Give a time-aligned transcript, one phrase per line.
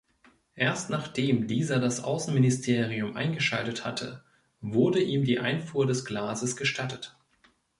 [0.55, 4.23] Erst nachdem dieser das Außenministerium eingeschaltet hatte,
[4.59, 7.15] wurde ihm die Einfuhr des Glases gestattet.